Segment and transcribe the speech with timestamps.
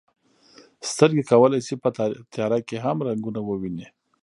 [0.91, 1.89] سترګې کولی شي په
[2.33, 3.87] تیاره کې هم رنګونه وویني.